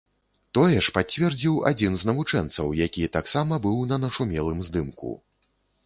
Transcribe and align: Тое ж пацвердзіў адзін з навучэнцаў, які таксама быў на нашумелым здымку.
Тое 0.57 0.79
ж 0.85 0.93
пацвердзіў 0.95 1.59
адзін 1.71 1.93
з 2.03 2.09
навучэнцаў, 2.11 2.73
які 2.87 3.09
таксама 3.21 3.63
быў 3.67 3.77
на 3.95 4.03
нашумелым 4.07 4.59
здымку. 4.69 5.17